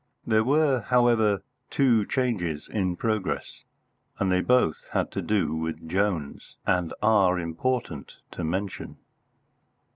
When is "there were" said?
0.25-0.79